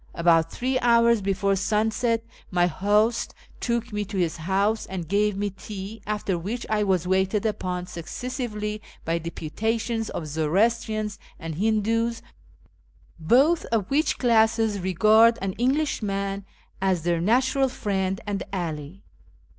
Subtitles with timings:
[0.15, 5.51] About three hours before sunset my host took me to his house and gave me
[5.51, 12.23] tea, after which I was waited upon successively by deputations of Zoroastrians and Hindoos,
[13.23, 16.45] botli of which classes regard an Englishman
[16.81, 19.01] as their natural friend and ally.